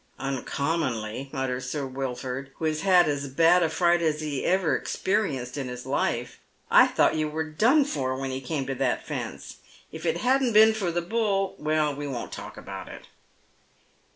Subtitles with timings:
[0.17, 5.57] _"Uncommonly," mutters Sir Wilford, who has had as bad a fright as he ever experienced
[5.59, 6.39] in his life."
[6.81, 9.57] I thought you werb done for when he came to that fence.
[9.91, 13.09] If it hadn't been for the Bull— well, we won't talk about it."